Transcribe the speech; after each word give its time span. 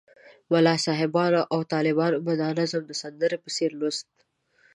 ملا 0.51 0.75
صاحبانو 0.85 1.41
او 1.53 1.59
طالبانو 1.73 2.17
به 2.25 2.33
دا 2.41 2.49
نظم 2.59 2.81
د 2.87 2.91
سندرې 3.01 3.37
په 3.43 3.49
څېر 3.55 3.71
لوست. 3.79 4.09